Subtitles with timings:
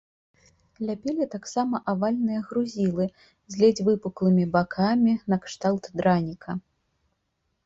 [0.87, 6.59] Ляпілі таксама авальныя грузілы з ледзь выпуклымі бакамі накшталт драніка.